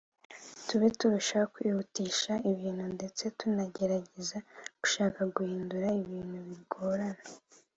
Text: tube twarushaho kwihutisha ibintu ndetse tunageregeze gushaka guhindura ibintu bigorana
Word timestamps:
tube 0.65 0.87
twarushaho 0.95 1.45
kwihutisha 1.53 2.31
ibintu 2.51 2.85
ndetse 2.95 3.23
tunageregeze 3.37 4.37
gushaka 4.79 5.19
guhindura 5.35 5.87
ibintu 6.01 6.37
bigorana 6.47 7.23